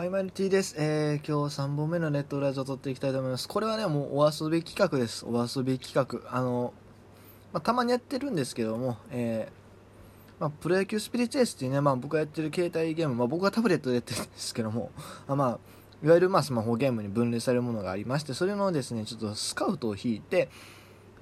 [0.00, 0.76] はい、マルティです。
[0.78, 3.46] えー、今日3本目のネットラジオを撮っていきたいと思います。
[3.46, 5.26] これはね、もうお遊び企画です。
[5.26, 6.34] お遊び企画。
[6.34, 6.72] あの、
[7.52, 14.90] まあ、たまにやってるんですけども、えー、まあ、プロ野球スピリチュエスっていうね、まあ、僕がやってる携帯ゲーム、まあ、僕はタブレットでやってるんですけども、
[15.28, 15.58] あまあ、
[16.02, 20.48] いわゆるまあスマホゲームに分類されるものがありまして、それのですね、ちょっとスカウトを引いて、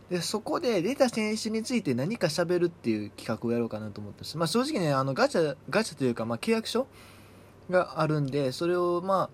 [0.09, 4.39] で、そこで出た選手について何か喋るっていう企画をやろうかなと思ってます。
[4.39, 6.87] まあ、正直ね、あの、ガチャ、ガチャというか、まあ、契約書
[7.71, 9.31] があるんで、それをまあ、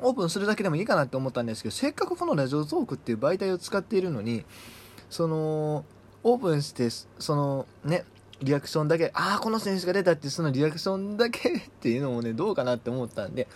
[0.00, 4.44] オープンするだけでもいいかなって思ったんですけど、せっかくこのラジオトークっていう媒体を使っているのに、
[5.10, 5.84] その、
[6.24, 8.04] オープンして、そのね、
[8.42, 13.48] リアクションだけ、ああ、この選手が出たってそのリアクションだけっていうのもね、 どうかなって思ったんで、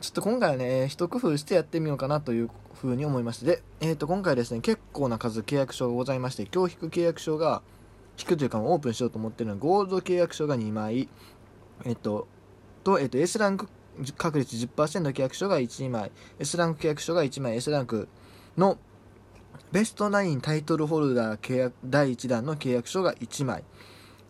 [0.00, 7.62] ちょっと今回はね、一工夫してやってみようかなというふうに思いまして、で、えっ、ー、と、今回ですね、結構な数契約書がございまして、今日引く契約書が、
[8.18, 11.08] 引くというかオープンしようと思ってるのは、ゴールド契約書が2枚、
[11.84, 12.26] えっ、ー、と、
[12.82, 13.68] と、えっ、と、S ランク
[14.16, 18.08] 確率10%の契約書が1枚、S ランク契約書が1枚、S ランク
[18.56, 18.78] の
[19.70, 23.64] ベストナインタイトルホルダー契約第1弾の契約書が1枚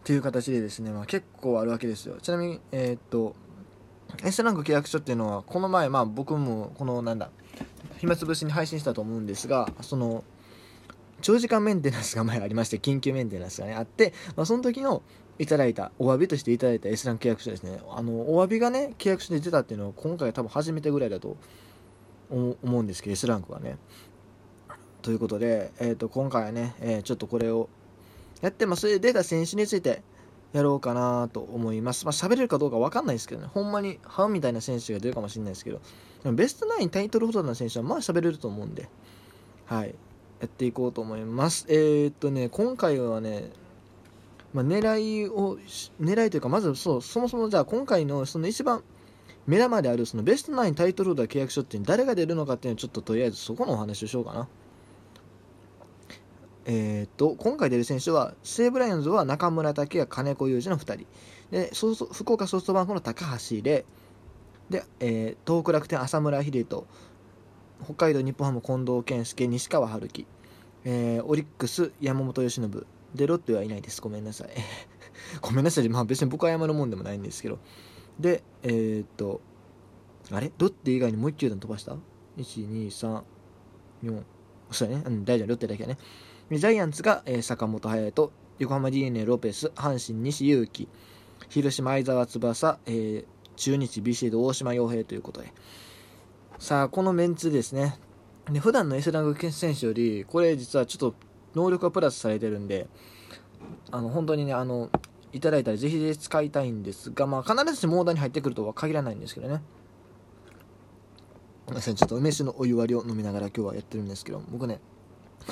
[0.04, 0.16] とい。
[0.16, 2.16] う形でですね、まあ、結構あるわけですよ。
[2.20, 3.34] ちなみに、えー、っと、
[4.24, 7.30] S ランク契約書っていうのは、この前、まあ僕も、このなんだ、
[7.98, 10.24] 暇つぶしに配信したと思うんですが、その、
[11.20, 15.02] 長時間メンテナンスが前ありまして、緊急メンテナンスがね、あって、まあ、その時の、
[15.38, 17.80] いただいた、お詫びとしていただいた S ラン契約書ですね。
[17.91, 21.36] あの、お詫びがね、契約書で出たっていうのは、今回多分初めてぐらいだと
[22.30, 23.78] 思うんですけど、S ランクはね。
[25.00, 27.69] ということで、えっ、ー、と、今回はね、えー、ちょっとこれを
[28.41, 30.02] やって、まあ、それで出た選手について
[30.52, 32.05] やろうかなと思います。
[32.05, 35.80] まあ、喋れるかどうかわかんないですけどね、ほんまに、ハンみたいな選手が出るかもしれないですけど、
[36.22, 38.89] でもベストナインタイトルホルダーの選手は、まあ喋れると思うんで、
[39.67, 39.94] はい、
[40.41, 41.67] やっていこうと思います。
[41.69, 43.50] えー、っとね、今回はね、
[44.53, 45.58] まあ、狙いを、
[46.00, 48.83] 狙いというか、まずそう、そもそもじゃあ今回のその一番
[49.47, 54.48] 目玉であるそのベストナインタイトルホルダー契約書って誰が出るのかっていうのをちょっととりあえずそこのお話をしようかな。
[56.64, 61.07] えー、っと、今回出る選手は、西武ライオンズは中村拓也、金子裕二の2人。
[61.51, 61.70] で、
[62.12, 63.85] 福岡ソフトバンクの高橋で、
[64.70, 66.86] で、えー、東北楽天浅村秀人、
[67.85, 70.27] 北海道日本ハム近藤健介、西川春樹、
[70.85, 74.00] えー、オリックス山本由伸、で、ロッテはいないです。
[74.00, 74.48] ごめんなさい。
[75.40, 75.89] ごめんなさい。
[75.89, 77.58] まあ別に僕は謝るもんでもないんですけど。
[78.18, 79.40] で、えー、っと、
[80.30, 80.52] あれ？
[80.58, 81.98] ロッテ以外にもう1球団飛ばした ?1、
[82.39, 83.23] 2、3、
[84.05, 84.23] 4、
[84.70, 85.05] そうやね。
[85.06, 85.48] うん、大丈夫。
[85.48, 85.98] ロッテだけはね。
[86.50, 90.89] ジャイアンツが、えー、坂本勇人、横浜 DeNA ロペス、阪神西勇輝、
[91.48, 93.24] 広島相澤翼、えー、
[93.56, 95.52] 中日ビシード大島洋平ということで。
[96.58, 97.98] さあ、このメンツですね。
[98.50, 101.14] で普段の S ランク選手より、これ実はちょっと
[101.55, 102.89] 能力がプラスされてるんで、
[103.90, 104.90] あの、本当にね、あの、
[105.33, 109.62] いただいたらぜひぜひ使いたいんですが、まあ、必ずしもオーダーに入ってくるとは限らないんですけどね。
[111.67, 114.80] すみません、ちょっと梅酒のお湯割りを飲みながら今日はやってるんですけど、僕ね、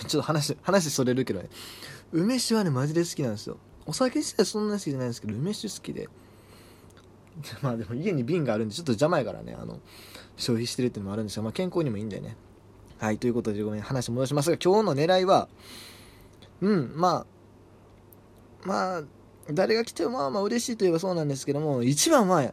[0.07, 1.49] ちょっと話、話それるけどね、
[2.13, 3.57] 梅酒はね、マジで好きなんですよ。
[3.87, 6.09] お酒自体そんな好きじゃないんですけど、梅酒好きで。
[7.63, 9.81] まあでも家に瓶があるんで、ちょっと邪魔やからね、あの、
[10.37, 12.37] 消費してるっていうのもあるんですが、まあ健康にもいいんだよね。
[12.99, 15.49] はい、ということでごめん、話戻しますが、今日の狙いは、
[16.61, 17.27] うん、ま
[18.65, 19.03] あ、まあ、
[19.51, 22.53] 誰が来てもまあまあ嬉しいといえばそうなんですけども、一番は、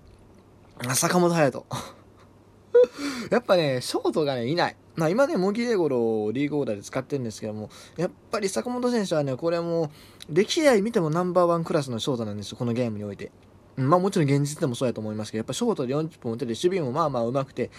[0.96, 1.66] 坂本勇人。
[3.32, 4.76] やっぱね、ショートがね、いない。
[4.96, 9.92] まあ今ね、茂木英五郎をリーグオーダーで使ってるんですけども、やっぱり坂本選手はね、これも、
[10.30, 13.32] 歴代見てもナンバーワンクラスのショートなんですよ、このゲームにおいて。
[13.76, 17.70] まあもちろん現実でもそうやと思いますけど、やっぱショートで40分打てて、守備もまあまあ上手くて、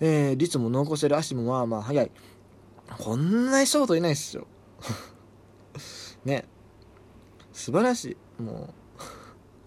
[0.00, 2.10] えー、率も残せる足もまあまあ速い。
[2.98, 4.46] こんなにショートいないっすよ。
[6.24, 6.46] ね。
[7.52, 8.42] 素晴らしい。
[8.42, 9.00] もう、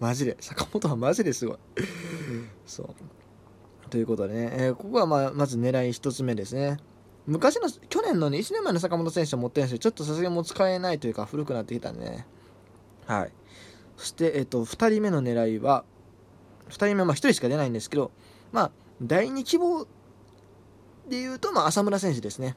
[0.00, 0.36] マジで。
[0.40, 1.58] 坂本はマジですごい。
[2.66, 3.88] そう。
[3.88, 6.78] ということでね、えー、ここはまあ、まず狙い1つ目ですね。
[7.26, 12.26] 昔の、去年のね、1年前の坂本選手を持ってるんですけど、ちょっとさすがにもう使えないというか、古くなってきたんでね。
[13.06, 13.32] はい。
[13.96, 15.84] そして、えっ、ー、と、2人目の狙いは、
[16.68, 18.10] 2人目は1人しか出ないんですけど、
[18.52, 18.70] まあ、
[19.02, 19.84] 第2希望
[21.08, 22.56] で言うと、まあ、浅村選手ですね。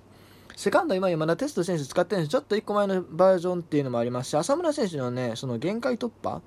[0.56, 6.42] セカンド今山田テスト選手使ってるんですちょっと1個前のバージョンっていうのもありますし、浅村選手のね、その限界突破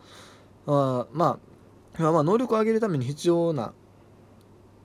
[0.67, 1.39] は、ま
[1.99, 3.73] あ、まあ、能力を上げるために必要な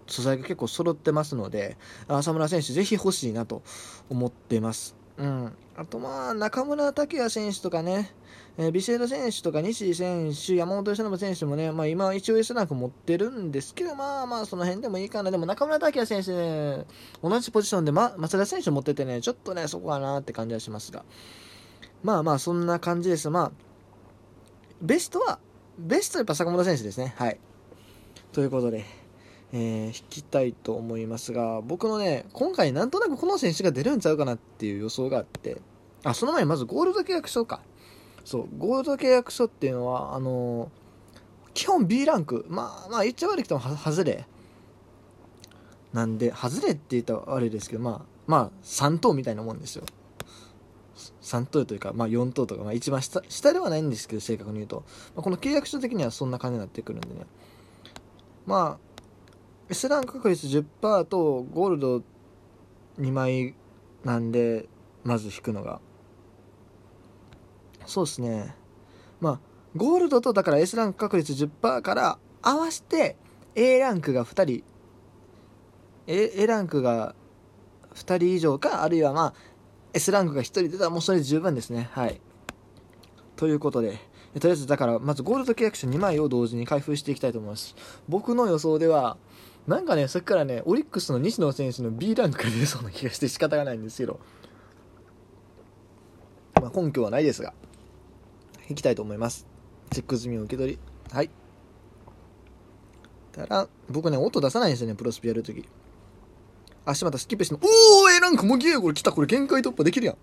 [0.08, 1.78] 素材が結構揃ってますので、
[2.08, 3.62] 浅村選手ぜひ欲しいなと
[4.10, 4.99] 思ってます。
[5.20, 5.52] うん。
[5.76, 8.12] あとまあ、中村拓也選手とかね、
[8.58, 15.30] えー、ビシエド選手とか西選手、山本由伸選手もね、まあ今一応 S ランク持ってるんですけど、まあまあその辺でもいいかな。
[15.30, 16.86] でも中村拓也選手ね、
[17.22, 21.04] 同じポジションで、ま、松田選手持っててね、ちょっとね、そこかなって感じはしますが。
[22.02, 23.30] まあまあそんな感じです。
[23.30, 23.52] まあ、
[24.82, 25.40] ベストは、
[25.78, 27.14] ベストはやっぱ坂本選手ですね。
[27.18, 27.40] はい。
[28.32, 28.86] ということで、
[29.52, 35.62] えー、引きたいと思いますが、僕のね、今回なんとなくこの選手が出るんちゃうかなっていう予想があって、
[36.04, 37.62] あ、その前にまずゴールド契約書か。
[38.26, 44.26] そう、ゴールド契約書っていうのは、あのー、基本 B ランク、まあ、まあ言っちゃ悪くても外れ。
[45.94, 49.84] なんで、外れって言ったら悪いですけど、まあ、まあ、3等みたいなもんですよ。
[51.22, 54.84] 3等というか、まあ、4等とか、まあ、一番下下ではないんですけど正確に言うと、
[55.16, 57.26] まあ、この契約書的にはそんな感じになってくるんでね
[58.46, 58.89] まあ
[59.70, 62.04] S ランク確率10%とゴールド
[63.00, 63.54] 2枚
[64.04, 64.68] なんで
[65.04, 65.80] まず引くのが。
[67.86, 68.56] そうですね。
[69.22, 69.40] まあ
[69.76, 73.16] ゴールドとだから S ランク確率10%から合わせて
[73.56, 74.64] A ランクが2人。
[76.08, 77.14] A, A ランクが
[77.94, 79.34] 2人以上かあるいはまあ
[79.94, 81.90] S ランクが1人出たらもうそれで十分ですね。
[81.92, 82.20] はい。
[83.36, 84.00] ということで。
[84.34, 87.76] とりあえずだからまずゴールド契約者2枚を同時に開封していきたいと思います。
[88.08, 89.18] 僕の予想では
[89.70, 94.20] なんかね、さっきからね、オリックスの西野選手の B ランクが出そうな気がして仕方がないんですけど、
[96.60, 97.54] まあ、根拠はないですが、
[98.68, 99.46] いきたいと思います。
[99.92, 100.80] チェック済みを受け取り。
[101.12, 101.30] はい。
[103.32, 105.64] たら、僕ね、音出さないんですよね、プロスピやるとき。
[106.86, 110.18] 足またスキップしても、おー !A ランクモギエゴロ来たこれ限界突破できるやん。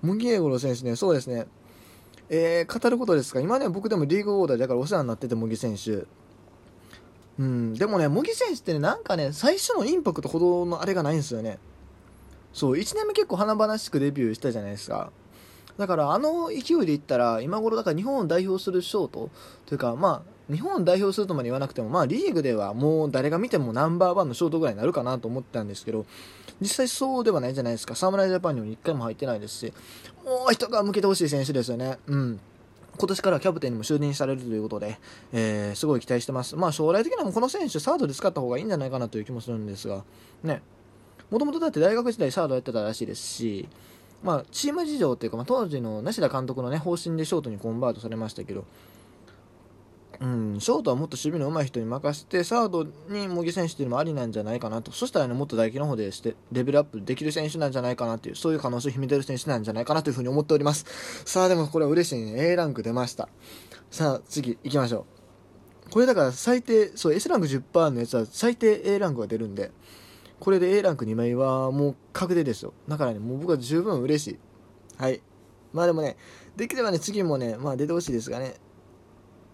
[0.00, 1.46] モギエゴロ選手ね、そうですね。
[2.30, 6.06] えー、語ることですが、今ね、僕でもリーグオーダーだからお世話になってて、茂木選手。
[7.38, 11.58] うん、でもね、茂木選手ってね、なんかね、最初のインパクトほどのあれがないんですよね。
[12.52, 15.10] そう、1年目結構華々しくデビューしたじゃないですか。
[15.78, 19.30] だからあの勢いで言ったら、今頃だから日本を代表するショート
[19.66, 26.04] というか、まあ、日本を代表するとまで言わなくても、まあ、リーグではもう誰が見てもナンバーワンのショートぐらいになるかなと思ってたんですけど、
[26.60, 27.94] 実際そうではないじゃないですか。
[27.94, 29.72] 侍ジャパンにも1回も入ってないですし、
[30.24, 31.98] もう一皮向けてほしい選手ですよね。
[32.06, 32.40] うん。
[33.02, 34.96] 今年からキャプテンにも就任されるということで、
[35.32, 36.54] えー、すごい期待してます。
[36.54, 40.04] まあ将来的にはこの選手サードで使った方がいいんじゃないかなという気もするんですが、
[40.44, 40.62] ね。
[41.28, 43.68] もともとだって大学時代サードやってたらしいですし、
[44.22, 48.64] まあチーム事情というか、まあ、当時の梨田監督のね、方針でショートにコンバートされましたけど、
[50.22, 54.92] うん、ショートはもっと守備の上手い人に任せて、サードに茂木選手っていうのもありなんじゃないかなと。
[54.92, 60.86] そしたらね、もっと打撃の方でしてレベルアップできる選手なんじゃないかなっていう、そういう可能性を秘めてる選手なんじゃないかなというふうに思っております。
[61.24, 62.34] さあ、でもこれは嬉しいね。
[62.36, 63.28] A ランク出ました。
[63.90, 65.06] さあ、次行きましょ
[65.88, 65.90] う。
[65.90, 69.72] これだから最低、そう、S ランク10%のやつは最低 A ランクが出るんで、
[70.38, 72.74] これで A ランク2枚はもう確定ですよ。
[72.86, 74.38] だからね、もう僕は十分嬉しい。
[74.98, 75.20] はい。
[75.72, 76.16] まあでもね、
[76.56, 78.54] できればね、次もね、まあ出てほしいですがね、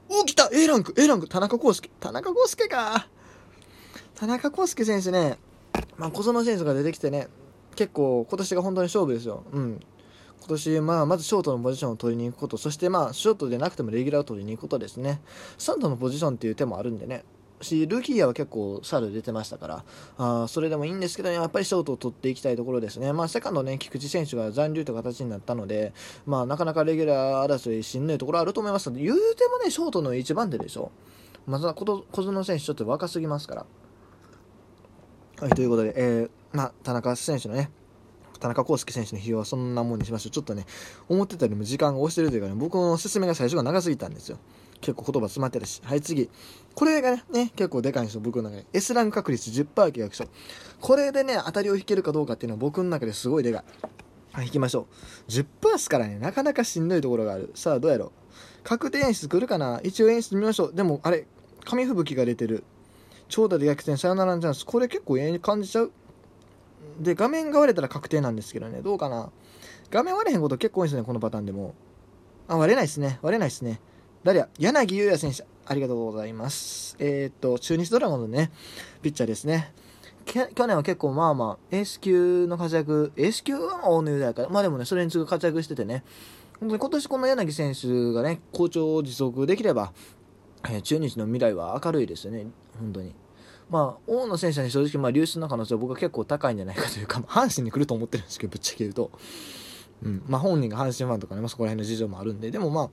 [0.08, 3.08] 起きた !A ランク !A ランク田中康介田中康介か
[4.14, 5.38] 田中康介選手ね、
[5.96, 7.28] まあ、小園選手が出てきてね、
[7.76, 9.44] 結構今年が本当に勝負ですよ。
[9.52, 9.80] うん。
[10.40, 15.20] 今年、まあ、まずショートのポジションを取りに行くこと、そしてまあ、ショートでなくてもレギュラーを取りに行くことですね。
[15.58, 17.24] サンドのポジションっていう手もあるんでね。
[17.60, 19.84] し、ルーキーは結構サル出てましたから、
[20.18, 23.12] あそれでもいいんですけど、やっぱりショートを取っていきたいところですね。
[23.12, 25.92] まあ、セカンドね、菊池選手が残留という形になったので、
[26.26, 30.90] まあ、なかなかレギュラー争いしんどいところあると思いますので、言うてもね、ショートの一番手でしょ。
[31.46, 33.66] まずは小園選手ちょっと若すぎますから。
[35.40, 37.70] はい、ということで、えー、まあ、田中選手のね、
[38.38, 40.30] 田中康介選手の費用はそんなもんにしましょう。
[40.30, 40.66] ちょっとね、
[41.08, 44.38] 思ってたよりも時間が押してるというかね、僕の説明が最初が長すぎたんですよ。
[44.80, 45.80] 結構言葉詰まってるし。
[45.84, 46.30] はい、次。
[46.74, 48.66] これがね、結構でかいんですよ、僕の中で。
[48.72, 50.24] S ランク確率10%契約書。
[50.80, 53.64] これでね、当たりを引けるかどうかっていうのは僕の中ですごいでかい。
[54.32, 54.86] はい、引きましょ
[55.28, 55.30] う。
[55.30, 57.50] 10%ですからね、なかなかしんどいところがある。
[57.54, 58.10] さあ、どうやろう。
[58.62, 59.80] 確定演出来るかな？
[59.82, 60.74] 一応演出見ましょう。
[60.74, 61.26] でも、あれ、
[61.64, 62.64] 紙吹雪が出てる。
[63.28, 64.64] 長打で逆転、サヨナラのチャンス。
[64.64, 65.92] これ結構ええ感じちゃう？
[67.00, 69.30] で、画面が割れたら確定なんですけどね、どうかな？
[69.90, 71.74] 画面割れへんこと結構多いですね、このパターンでも。
[72.46, 73.18] あ、割れないですね。
[73.22, 73.80] 割れないですね。
[74.28, 74.48] 誰や？
[74.58, 76.96] 柳優也選手、ありがとうございます。
[76.98, 78.50] えー、っと、中日ドラゴンのね、
[79.00, 79.72] ピッチャーですね。
[80.26, 86.04] 去年は結構まあまあ、エース級の活躍、エース級は大野雄大から、まあでもね、それに次ぐ活躍しててね、
[86.60, 89.94] 本当に今年この柳選手がね、好調を持続できれば、
[90.64, 93.14] えー、中日の未来は明るいですよね、本当に。
[93.70, 99.10] まあ、大野選手に正直、まあ、流出の可能性は僕は結構高いんじゃないかというか、阪神に来ると思ってるんですけど、ぶっちゃけ言うと。
[100.02, 100.22] うん。
[100.28, 102.90] まあ、本人が阪神ファンとかね、まあ、そこら辺の事情もあるんで、でもまあ、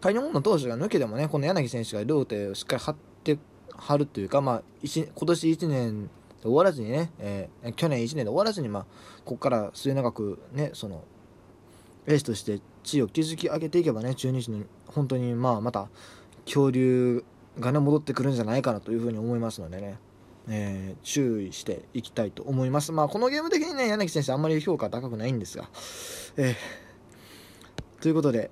[0.00, 3.38] 仮にの投手が抜けてもね、この柳選手が両手をしっかり張って
[3.76, 6.10] 張るというか、まあ、今年1年で
[6.42, 8.86] 終わらずにね、えー、去年1年で終わらずに、まあ、
[9.24, 11.04] ここから末永くね、その、
[12.06, 15.88] エースとして地位を築き上げていけばね、中日に本当に、まあ、また、
[16.44, 17.24] 恐竜
[17.58, 19.98] がね、戻ってくるんじゃないかなというふうに思いますのでね、
[20.48, 22.92] えー、注意していきたいと思います。
[22.92, 25.68] まあ、このゲーム的にね、柳選手あんまり評価高くないんですが、
[26.36, 28.50] えー、ということで、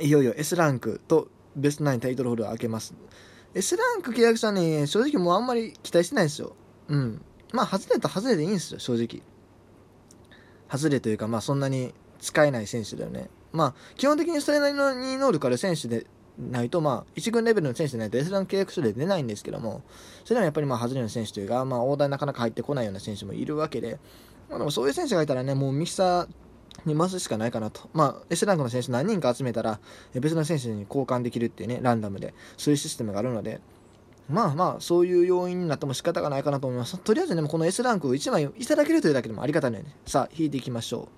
[0.00, 2.94] いよいよ S ランクとベストナインタイトルホルダー開けます。
[3.54, 6.54] S ランク契約者に正直もうあんまり期待してないですよ。
[6.88, 7.22] うん。
[7.52, 9.22] まあ、外れた外れでいいんですよ、正直。
[10.68, 13.30] 外れというか、まあ、そんなに使えない選手だよね。
[13.52, 16.06] まあ、基本的にそれなりの能力ある選手で
[16.38, 19.82] ないと、まあ、1軍レベルの選手でないと S ランク契約書で出ないんですけども、
[20.24, 23.98] それでもやっぱりまあ、外れの選手というか、まあ、大台なかなか入ってこないような選手もいるわけで、
[24.50, 26.28] まあ、でもそういう選手がいたらね、もうミキサー
[26.84, 27.88] に回すしかないかなと。
[27.92, 29.80] まあ、S ランクの選手何人か集めたら、
[30.14, 33.60] 別の選手に交換できるっていうね、ランダムで、そういうシステムがあるので、
[34.28, 36.98] まあまあ、そういう要因になっても仕方がないかなと思います。
[36.98, 41.08] とりあえずね、この S ランクを1枚いただけるというだけでもありがたいので、ね、さあ、引いていきましょ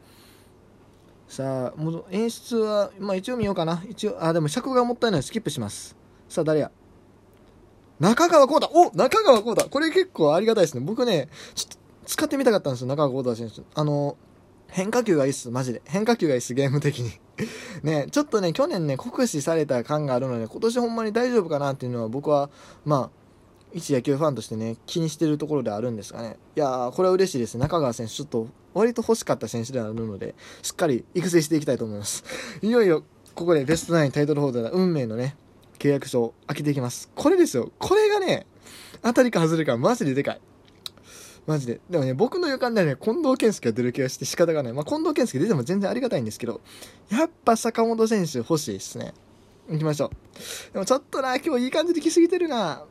[1.28, 1.32] う。
[1.32, 3.82] さあ、もう演出は、まあ一応見ようかな。
[3.88, 5.96] 一応、あ、でも尺がもったいないのでスキップします。
[6.28, 6.70] さあ、誰や？
[8.00, 10.80] 中川幸太お中川幸太これ結構ありがたいですね。
[10.80, 13.62] 僕ね、ちょっと使ってみたかったんですよ、中川幸太選手。
[13.74, 14.16] あの、
[14.68, 15.82] 変化球がいいっす、マジで。
[15.87, 17.12] 変化球がいいっす、ゲーム的に。
[17.82, 22.50] ね、ちょっとね、去年ね、酷使された感があるので、今年ほんまに大丈夫かなっていうのは僕は、
[22.84, 23.18] まあ、
[23.72, 26.38] 一野球ファンとしてね、気にしてるところであるんですがね。
[26.56, 27.58] いやー、これは嬉しいです。
[27.58, 32.25] 中川選手、ちょっと、割と欲しかった選手であるので、しっかり育成していきたいと思います。
[32.62, 35.37] いよいよ、ここでベストナインタイトルホルダー、運命のね、
[35.78, 37.10] 契約書を開けていきます。
[37.14, 37.70] これですよ。
[37.78, 38.46] これがね、
[39.02, 40.40] 当たりか外れか、マジででかい。
[41.47, 41.80] マジで。
[41.88, 44.73] でもね、僕の予感ではね、近藤健介が出る気がして仕方がない。
[44.73, 46.61] まあ、近藤健介出ても全然ありがたいんですけど、
[47.11, 49.14] やっぱ坂本選手欲しいですね。
[49.71, 50.73] 行きましょう。
[50.73, 52.85] でもちょっとな、今日いい感じで来すぎてるな。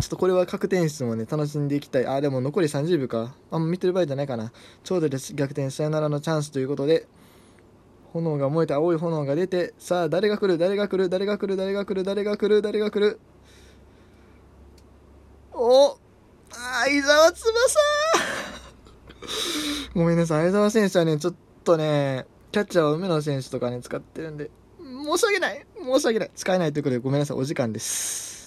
[0.00, 2.06] ちょっとこれは確定演出もね、楽しんでいきたい。
[2.06, 3.34] あ、でも残り30秒か。
[3.50, 4.52] あんま見てる場合じゃないかな。
[4.82, 5.34] ちょうどです。
[5.34, 7.06] 逆転サヨナラのチャンスということで、
[8.12, 10.58] 炎が燃えて青い炎が出て、さあ、誰が来る？
[10.58, 11.08] 誰が来る？
[11.08, 11.56] 誰が来る？
[11.56, 12.04] 誰が来る？
[12.04, 12.62] 誰が来る？
[12.62, 13.20] 誰が来る？
[15.52, 15.98] お
[16.52, 17.78] 相沢翼
[19.94, 20.50] ごめんなさい。
[20.50, 27.36] 相沢選手はね、ちょっとね、キャッチャーは梅野選手とかね、使ってるんで、申し訳ない申し訳ない使えないということでごめんなさい。
[27.36, 28.31] お時間です。